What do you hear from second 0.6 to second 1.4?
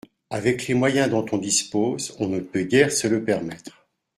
les moyens dont on